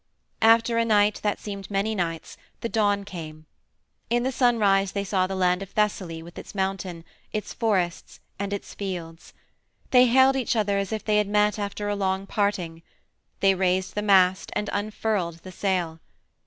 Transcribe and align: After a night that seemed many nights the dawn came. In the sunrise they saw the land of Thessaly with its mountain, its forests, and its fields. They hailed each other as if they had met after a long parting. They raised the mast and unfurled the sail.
After 0.41 0.79
a 0.79 0.83
night 0.83 1.19
that 1.21 1.37
seemed 1.39 1.69
many 1.69 1.93
nights 1.93 2.35
the 2.61 2.69
dawn 2.69 3.03
came. 3.05 3.45
In 4.09 4.23
the 4.23 4.31
sunrise 4.31 4.93
they 4.93 5.03
saw 5.03 5.27
the 5.27 5.35
land 5.35 5.61
of 5.61 5.69
Thessaly 5.69 6.23
with 6.23 6.39
its 6.39 6.55
mountain, 6.55 7.03
its 7.31 7.53
forests, 7.53 8.19
and 8.39 8.51
its 8.51 8.73
fields. 8.73 9.31
They 9.91 10.07
hailed 10.07 10.35
each 10.35 10.55
other 10.55 10.79
as 10.79 10.91
if 10.91 11.05
they 11.05 11.19
had 11.19 11.27
met 11.27 11.59
after 11.59 11.87
a 11.87 11.95
long 11.95 12.25
parting. 12.25 12.81
They 13.41 13.53
raised 13.53 13.93
the 13.93 14.01
mast 14.01 14.51
and 14.55 14.71
unfurled 14.73 15.35
the 15.43 15.51
sail. 15.51 15.99